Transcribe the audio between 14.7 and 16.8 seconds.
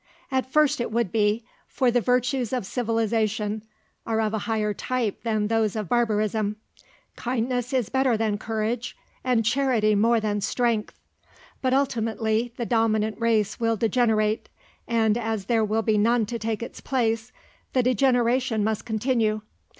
and as there will be none to take